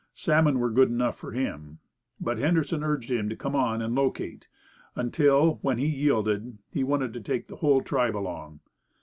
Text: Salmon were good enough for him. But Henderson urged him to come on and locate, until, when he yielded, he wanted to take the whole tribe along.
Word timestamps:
Salmon 0.13 0.57
were 0.57 0.71
good 0.71 0.89
enough 0.89 1.15
for 1.15 1.31
him. 1.31 1.77
But 2.19 2.39
Henderson 2.39 2.83
urged 2.83 3.11
him 3.11 3.29
to 3.29 3.35
come 3.35 3.55
on 3.55 3.83
and 3.83 3.93
locate, 3.93 4.47
until, 4.95 5.59
when 5.61 5.77
he 5.77 5.85
yielded, 5.85 6.57
he 6.71 6.83
wanted 6.83 7.13
to 7.13 7.21
take 7.21 7.45
the 7.47 7.57
whole 7.57 7.83
tribe 7.83 8.17
along. 8.17 8.61